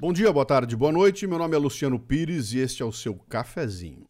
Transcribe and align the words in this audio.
Bom 0.00 0.12
dia, 0.12 0.32
boa 0.32 0.46
tarde, 0.46 0.76
boa 0.76 0.92
noite. 0.92 1.26
Meu 1.26 1.38
nome 1.38 1.56
é 1.56 1.58
Luciano 1.58 1.98
Pires 1.98 2.52
e 2.52 2.60
este 2.60 2.84
é 2.84 2.86
o 2.86 2.92
seu 2.92 3.16
cafezinho. 3.28 4.06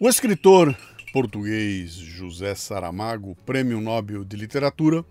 O 0.00 0.08
escritor 0.08 0.74
português 1.12 1.90
José 1.90 2.54
Saramago, 2.54 3.36
Prêmio 3.44 3.82
Nobel 3.82 4.24
de 4.24 4.38
Literatura, 4.38 5.04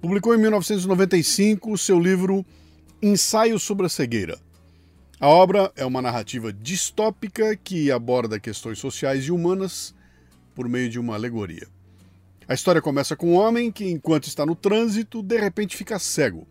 publicou 0.00 0.34
em 0.34 0.38
1995 0.38 1.70
o 1.70 1.78
seu 1.78 2.00
livro 2.00 2.44
Ensaio 3.00 3.60
sobre 3.60 3.86
a 3.86 3.88
Cegueira. 3.88 4.36
A 5.20 5.28
obra 5.28 5.70
é 5.76 5.86
uma 5.86 6.02
narrativa 6.02 6.52
distópica 6.52 7.54
que 7.54 7.92
aborda 7.92 8.40
questões 8.40 8.80
sociais 8.80 9.26
e 9.26 9.30
humanas 9.30 9.94
por 10.52 10.68
meio 10.68 10.90
de 10.90 10.98
uma 10.98 11.14
alegoria. 11.14 11.68
A 12.48 12.54
história 12.54 12.82
começa 12.82 13.14
com 13.14 13.34
um 13.34 13.36
homem 13.36 13.70
que, 13.70 13.88
enquanto 13.88 14.24
está 14.24 14.44
no 14.44 14.56
trânsito, 14.56 15.22
de 15.22 15.38
repente 15.38 15.76
fica 15.76 15.96
cego. 15.96 16.44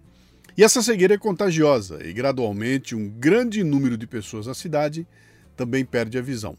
E 0.57 0.63
essa 0.63 0.81
cegueira 0.81 1.13
é 1.13 1.17
contagiosa 1.19 1.99
e, 2.03 2.11
gradualmente, 2.11 2.95
um 2.95 3.07
grande 3.07 3.63
número 3.63 3.95
de 3.95 4.07
pessoas 4.07 4.47
na 4.47 4.55
cidade 4.55 5.05
também 5.55 5.85
perde 5.85 6.17
a 6.17 6.21
visão. 6.21 6.57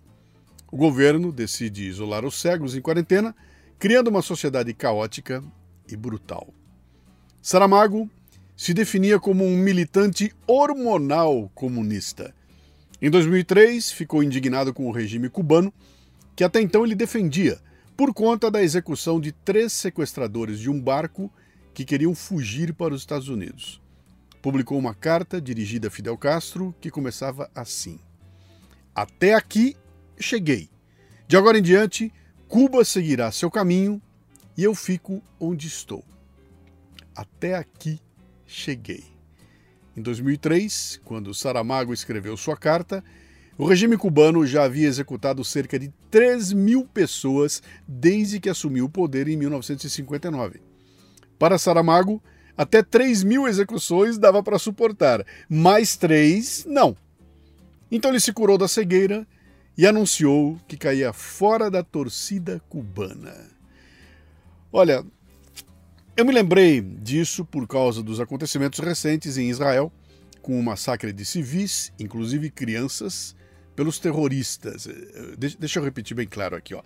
O 0.71 0.77
governo 0.77 1.33
decide 1.33 1.89
isolar 1.89 2.25
os 2.25 2.41
cegos 2.41 2.77
em 2.77 2.81
quarentena, 2.81 3.35
criando 3.77 4.07
uma 4.07 4.23
sociedade 4.23 4.73
caótica 4.73 5.43
e 5.91 5.97
brutal. 5.97 6.55
Saramago 7.43 8.09
se 8.57 8.73
definia 8.73 9.19
como 9.19 9.45
um 9.45 9.57
militante 9.57 10.33
hormonal 10.47 11.51
comunista. 11.53 12.33
Em 13.03 13.11
2003, 13.11 13.91
ficou 13.91 14.23
indignado 14.23 14.73
com 14.73 14.87
o 14.87 14.93
regime 14.93 15.29
cubano, 15.29 15.75
que 16.37 16.45
até 16.45 16.61
então 16.61 16.85
ele 16.85 16.95
defendia, 16.95 17.59
por 17.97 18.15
conta 18.15 18.49
da 18.49 18.63
execução 18.63 19.21
de 19.21 19.33
três 19.33 19.73
sequestradores 19.73 20.61
de 20.61 20.71
um 20.71 20.81
barco 20.81 21.33
que 21.75 21.85
queriam 21.85 22.15
fugir 22.15 22.73
para 22.73 22.95
os 22.95 23.01
Estados 23.01 23.29
Unidos. 23.29 23.81
Publicou 24.41 24.79
uma 24.79 24.95
carta 24.95 25.41
dirigida 25.41 25.89
a 25.89 25.91
Fidel 25.91 26.17
Castro 26.17 26.75
que 26.81 26.91
começava 26.91 27.51
assim: 27.55 27.99
Até 28.95 29.35
aqui 29.35 29.77
cheguei. 30.19 30.71
De 31.27 31.37
agora 31.37 31.59
em 31.59 31.63
diante, 31.63 32.13
Cuba 32.47 32.85
seguirá 32.85 33.31
seu 33.31 33.51
caminho 33.51 34.01
e 34.57 34.65
eu 34.65 34.75
fico 34.75 35.23
onde 35.39 35.67
estou. 35.67 36.05
Até 37.15 37.55
aqui 37.55 38.01
cheguei. 38.47 39.05
Em 39.97 40.01
2003, 40.01 41.01
quando 41.05 41.35
Saramago 41.35 41.93
escreveu 41.93 42.37
sua 42.37 42.57
carta, 42.57 43.05
o 43.59 43.67
regime 43.67 43.97
cubano 43.97 44.47
já 44.47 44.63
havia 44.63 44.87
executado 44.87 45.45
cerca 45.45 45.79
de 45.79 45.93
3 46.11 46.53
mil 46.53 46.87
pessoas 46.87 47.61
desde 47.87 48.39
que 48.39 48.49
assumiu 48.49 48.85
o 48.85 48.89
poder 48.89 49.27
em 49.27 49.37
1959. 49.37 50.63
Para 51.39 51.59
Saramago, 51.59 52.23
até 52.59 52.83
3 52.83 53.23
mil 53.23 53.47
execuções 53.47 54.19
dava 54.19 54.43
para 54.43 54.59
suportar, 54.59 55.25
mais 55.49 55.97
três, 55.97 56.65
não. 56.67 56.97
Então 57.89 58.11
ele 58.11 58.19
se 58.19 58.33
curou 58.33 58.59
da 58.59 58.67
cegueira 58.67 59.25
e 59.77 59.87
anunciou 59.87 60.59
que 60.67 60.77
caía 60.77 61.13
fora 61.13 61.71
da 61.71 61.85
torcida 61.85 62.61
cubana. 62.69 63.33
Olha, 64.73 65.07
eu 66.17 66.25
me 66.25 66.33
lembrei 66.33 66.81
disso 66.81 67.45
por 67.45 67.69
causa 67.69 68.03
dos 68.03 68.19
acontecimentos 68.19 68.81
recentes 68.81 69.39
em 69.39 69.49
Israel, 69.49 69.93
com 70.43 70.59
o 70.59 70.63
massacre 70.63 71.13
de 71.13 71.25
civis, 71.25 71.93
inclusive 71.97 72.51
crianças, 72.51 73.37
pelos 73.77 74.01
terroristas. 74.01 74.89
Eh, 74.89 75.37
deixa 75.61 75.79
eu 75.79 75.85
repetir 75.85 76.17
bem 76.17 76.27
claro 76.27 76.57
aqui, 76.57 76.75
ó. 76.75 76.83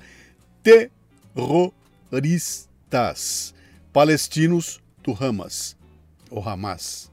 Terroristas 0.62 3.54
palestinos 3.90 4.81
do 5.02 5.12
Hamas 5.12 5.76
ou 6.30 6.46
Hamas. 6.46 7.10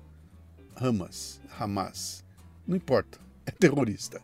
Hamas, 0.75 1.41
Hamas. 1.59 2.23
Não 2.67 2.75
importa, 2.77 3.19
é 3.45 3.51
terrorista. 3.51 4.21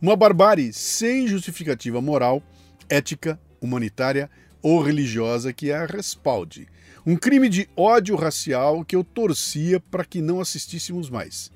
Uma 0.00 0.16
barbárie 0.16 0.72
sem 0.72 1.26
justificativa 1.26 2.00
moral, 2.00 2.42
ética, 2.88 3.40
humanitária 3.60 4.28
ou 4.60 4.82
religiosa 4.82 5.52
que 5.52 5.72
a 5.72 5.86
respalde. 5.86 6.68
Um 7.06 7.16
crime 7.16 7.48
de 7.48 7.68
ódio 7.76 8.16
racial 8.16 8.84
que 8.84 8.96
eu 8.96 9.04
torcia 9.04 9.78
para 9.78 10.04
que 10.04 10.20
não 10.20 10.40
assistíssemos 10.40 11.08
mais. 11.08 11.50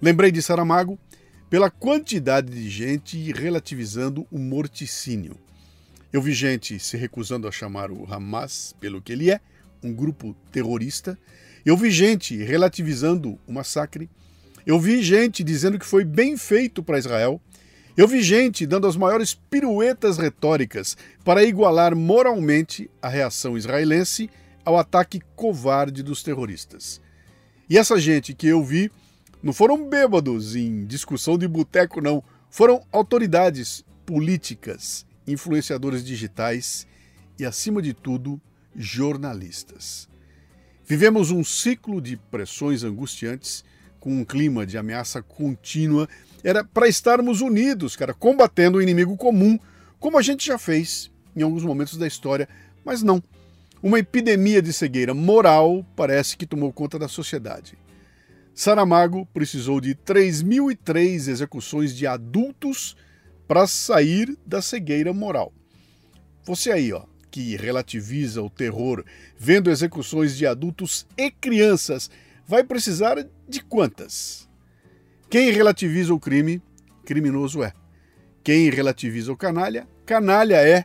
Lembrei 0.00 0.30
de 0.30 0.40
Saramago 0.40 0.98
pela 1.50 1.70
quantidade 1.70 2.50
de 2.50 2.68
gente 2.68 3.32
relativizando 3.32 4.26
o 4.30 4.38
morticínio. 4.38 5.36
Eu 6.12 6.22
vi 6.22 6.32
gente 6.32 6.78
se 6.78 6.96
recusando 6.96 7.46
a 7.46 7.52
chamar 7.52 7.90
o 7.90 8.06
Hamas 8.12 8.74
pelo 8.80 9.02
que 9.02 9.12
ele 9.12 9.30
é, 9.30 9.40
um 9.82 9.92
grupo 9.92 10.34
terrorista. 10.52 11.18
Eu 11.64 11.76
vi 11.76 11.90
gente 11.90 12.36
relativizando 12.36 13.38
o 13.46 13.52
massacre. 13.52 14.08
Eu 14.66 14.78
vi 14.78 15.02
gente 15.02 15.42
dizendo 15.42 15.78
que 15.78 15.86
foi 15.86 16.04
bem 16.04 16.36
feito 16.36 16.82
para 16.82 16.98
Israel. 16.98 17.40
Eu 17.96 18.06
vi 18.06 18.22
gente 18.22 18.66
dando 18.66 18.86
as 18.86 18.96
maiores 18.96 19.34
piruetas 19.34 20.18
retóricas 20.18 20.96
para 21.24 21.42
igualar 21.42 21.96
moralmente 21.96 22.88
a 23.02 23.08
reação 23.08 23.56
israelense 23.56 24.30
ao 24.64 24.78
ataque 24.78 25.20
covarde 25.34 26.02
dos 26.02 26.22
terroristas. 26.22 27.00
E 27.68 27.76
essa 27.76 27.98
gente 27.98 28.34
que 28.34 28.46
eu 28.46 28.62
vi 28.62 28.90
não 29.42 29.52
foram 29.52 29.88
bêbados 29.88 30.56
em 30.56 30.84
discussão 30.84 31.36
de 31.36 31.46
boteco, 31.48 32.00
não. 32.00 32.22
Foram 32.50 32.82
autoridades 32.92 33.84
políticas, 34.06 35.06
influenciadores 35.26 36.04
digitais 36.04 36.86
e, 37.38 37.44
acima 37.44 37.80
de 37.82 37.92
tudo, 37.92 38.40
jornalistas. 38.78 40.08
Vivemos 40.86 41.30
um 41.30 41.44
ciclo 41.44 42.00
de 42.00 42.16
pressões 42.16 42.84
angustiantes 42.84 43.64
com 44.00 44.10
um 44.10 44.24
clima 44.24 44.64
de 44.64 44.78
ameaça 44.78 45.20
contínua. 45.20 46.08
Era 46.42 46.64
para 46.64 46.88
estarmos 46.88 47.40
unidos, 47.40 47.96
cara, 47.96 48.14
combatendo 48.14 48.78
o 48.78 48.82
inimigo 48.82 49.16
comum, 49.16 49.58
como 49.98 50.16
a 50.16 50.22
gente 50.22 50.46
já 50.46 50.56
fez 50.56 51.10
em 51.36 51.42
alguns 51.42 51.64
momentos 51.64 51.98
da 51.98 52.06
história, 52.06 52.48
mas 52.84 53.02
não. 53.02 53.22
Uma 53.82 53.98
epidemia 53.98 54.62
de 54.62 54.72
cegueira 54.72 55.12
moral 55.12 55.84
parece 55.94 56.36
que 56.36 56.46
tomou 56.46 56.72
conta 56.72 56.98
da 56.98 57.08
sociedade. 57.08 57.76
Saramago 58.54 59.26
precisou 59.26 59.80
de 59.80 59.94
3.003 59.94 61.28
execuções 61.28 61.94
de 61.94 62.06
adultos 62.06 62.96
para 63.46 63.66
sair 63.66 64.36
da 64.44 64.60
cegueira 64.60 65.12
moral. 65.12 65.52
Você 66.44 66.72
aí, 66.72 66.92
ó, 66.92 67.04
que 67.30 67.56
relativiza 67.56 68.42
o 68.42 68.50
terror 68.50 69.04
vendo 69.36 69.70
execuções 69.70 70.36
de 70.36 70.46
adultos 70.46 71.06
e 71.16 71.30
crianças, 71.30 72.10
vai 72.46 72.64
precisar 72.64 73.16
de 73.48 73.62
quantas? 73.62 74.48
Quem 75.30 75.50
relativiza 75.50 76.14
o 76.14 76.20
crime, 76.20 76.62
criminoso 77.04 77.62
é. 77.62 77.72
Quem 78.42 78.70
relativiza 78.70 79.32
o 79.32 79.36
canalha, 79.36 79.86
canalha 80.06 80.56
é. 80.56 80.84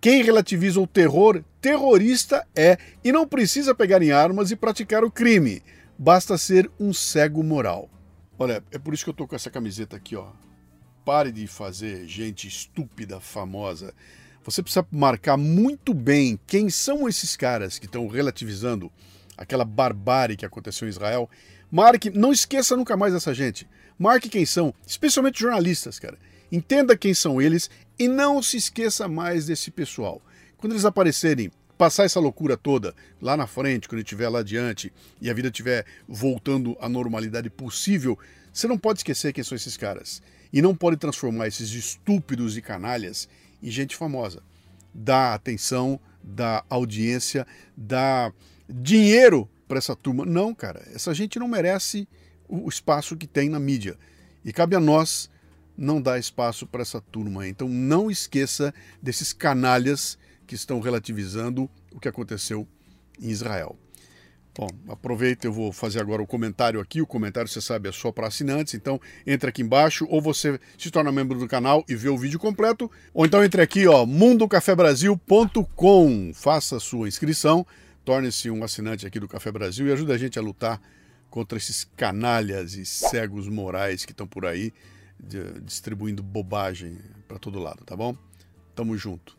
Quem 0.00 0.22
relativiza 0.22 0.80
o 0.80 0.86
terror, 0.86 1.42
terrorista 1.60 2.46
é. 2.54 2.76
E 3.02 3.10
não 3.10 3.26
precisa 3.26 3.74
pegar 3.74 4.02
em 4.02 4.10
armas 4.10 4.50
e 4.50 4.56
praticar 4.56 5.02
o 5.02 5.10
crime 5.10 5.62
basta 5.98 6.38
ser 6.38 6.70
um 6.78 6.92
cego 6.92 7.42
moral. 7.42 7.90
Olha, 8.38 8.62
é 8.70 8.78
por 8.78 8.94
isso 8.94 9.02
que 9.02 9.10
eu 9.10 9.14
tô 9.14 9.26
com 9.26 9.34
essa 9.34 9.50
camiseta 9.50 9.96
aqui, 9.96 10.14
ó. 10.14 10.30
Pare 11.04 11.32
de 11.32 11.46
fazer 11.48 12.06
gente 12.06 12.46
estúpida 12.46 13.18
famosa. 13.18 13.92
Você 14.44 14.62
precisa 14.62 14.86
marcar 14.90 15.36
muito 15.36 15.92
bem 15.92 16.38
quem 16.46 16.70
são 16.70 17.08
esses 17.08 17.36
caras 17.36 17.78
que 17.78 17.86
estão 17.86 18.06
relativizando 18.08 18.90
aquela 19.36 19.64
barbárie 19.64 20.36
que 20.36 20.46
aconteceu 20.46 20.86
em 20.86 20.90
Israel. 20.90 21.28
Marque, 21.70 22.10
não 22.10 22.32
esqueça 22.32 22.76
nunca 22.76 22.96
mais 22.96 23.14
essa 23.14 23.34
gente. 23.34 23.68
Marque 23.98 24.28
quem 24.28 24.46
são, 24.46 24.74
especialmente 24.86 25.40
jornalistas, 25.40 25.98
cara. 25.98 26.18
Entenda 26.50 26.96
quem 26.96 27.12
são 27.12 27.40
eles 27.42 27.70
e 27.98 28.08
não 28.08 28.42
se 28.42 28.56
esqueça 28.56 29.06
mais 29.06 29.46
desse 29.46 29.70
pessoal. 29.70 30.22
Quando 30.56 30.72
eles 30.72 30.84
aparecerem 30.84 31.52
passar 31.76 32.04
essa 32.04 32.18
loucura 32.18 32.56
toda 32.56 32.94
lá 33.20 33.36
na 33.36 33.46
frente, 33.46 33.88
quando 33.88 34.00
estiver 34.00 34.28
lá 34.28 34.40
adiante 34.40 34.92
e 35.20 35.30
a 35.30 35.34
vida 35.34 35.48
estiver 35.48 35.84
voltando 36.08 36.76
à 36.80 36.88
normalidade 36.88 37.48
possível, 37.50 38.18
você 38.52 38.66
não 38.66 38.78
pode 38.78 39.00
esquecer 39.00 39.32
quem 39.32 39.44
são 39.44 39.54
esses 39.54 39.76
caras. 39.76 40.20
E 40.52 40.62
não 40.62 40.74
pode 40.74 40.96
transformar 40.96 41.48
esses 41.48 41.70
estúpidos 41.70 42.56
e 42.56 42.62
canalhas 42.62 43.28
em 43.62 43.70
gente 43.70 43.96
famosa. 43.96 44.42
Dá 44.94 45.34
atenção, 45.34 46.00
dá 46.22 46.64
audiência, 46.68 47.46
dá 47.76 48.32
dinheiro 48.68 49.48
para 49.66 49.78
essa 49.78 49.94
turma. 49.94 50.24
Não, 50.24 50.54
cara, 50.54 50.82
essa 50.94 51.12
gente 51.14 51.38
não 51.38 51.48
merece 51.48 52.08
o 52.48 52.68
espaço 52.68 53.16
que 53.16 53.26
tem 53.26 53.48
na 53.48 53.60
mídia. 53.60 53.96
E 54.44 54.52
cabe 54.52 54.74
a 54.74 54.80
nós 54.80 55.30
não 55.76 56.00
dar 56.00 56.18
espaço 56.18 56.66
para 56.66 56.82
essa 56.82 57.00
turma. 57.00 57.46
Então 57.46 57.68
não 57.68 58.10
esqueça 58.10 58.74
desses 59.00 59.32
canalhas 59.32 60.18
que 60.46 60.54
estão 60.54 60.80
relativizando 60.80 61.70
o 61.92 62.00
que 62.00 62.08
aconteceu 62.08 62.66
em 63.20 63.28
Israel. 63.28 63.76
Bom, 64.58 64.68
aproveita, 64.88 65.46
eu 65.46 65.52
vou 65.52 65.72
fazer 65.72 66.00
agora 66.00 66.20
o 66.20 66.26
comentário 66.26 66.80
aqui. 66.80 67.00
O 67.00 67.06
comentário, 67.06 67.48
você 67.48 67.60
sabe, 67.60 67.88
é 67.88 67.92
só 67.92 68.10
para 68.10 68.26
assinantes, 68.26 68.74
então 68.74 69.00
entre 69.24 69.48
aqui 69.48 69.62
embaixo, 69.62 70.04
ou 70.10 70.20
você 70.20 70.58
se 70.76 70.90
torna 70.90 71.12
membro 71.12 71.38
do 71.38 71.46
canal 71.46 71.84
e 71.88 71.94
vê 71.94 72.08
o 72.08 72.18
vídeo 72.18 72.40
completo, 72.40 72.90
ou 73.14 73.24
então 73.24 73.44
entre 73.44 73.62
aqui, 73.62 73.86
ó, 73.86 74.04
mundocafebrasil.com. 74.04 76.32
Faça 76.34 76.80
sua 76.80 77.06
inscrição, 77.06 77.64
torne-se 78.04 78.50
um 78.50 78.64
assinante 78.64 79.06
aqui 79.06 79.20
do 79.20 79.28
Café 79.28 79.52
Brasil 79.52 79.86
e 79.86 79.92
ajude 79.92 80.10
a 80.10 80.18
gente 80.18 80.40
a 80.40 80.42
lutar 80.42 80.82
contra 81.30 81.56
esses 81.56 81.84
canalhas 81.96 82.74
e 82.74 82.84
cegos 82.84 83.46
morais 83.46 84.04
que 84.04 84.10
estão 84.10 84.26
por 84.26 84.44
aí 84.44 84.74
distribuindo 85.62 86.20
bobagem 86.20 86.98
para 87.28 87.38
todo 87.38 87.60
lado, 87.60 87.84
tá 87.84 87.94
bom? 87.94 88.16
Tamo 88.74 88.96
junto. 88.96 89.38